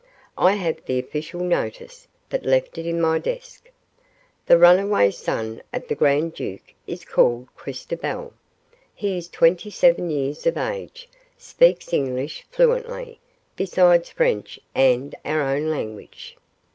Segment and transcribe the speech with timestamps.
[0.39, 3.69] I have the official notice, but left it in my desk.
[4.47, 8.33] The runaway son of the grand duke is called Christobal.
[8.95, 13.19] He is twenty seven years of age, speaks English fluently,
[13.55, 16.35] besides French and our own language.